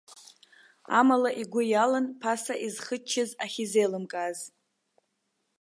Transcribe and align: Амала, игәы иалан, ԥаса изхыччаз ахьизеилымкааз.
Амала, 0.99 1.29
игәы 1.41 1.61
иалан, 1.71 2.05
ԥаса 2.19 2.55
изхыччаз 2.65 3.31
ахьизеилымкааз. 3.43 4.39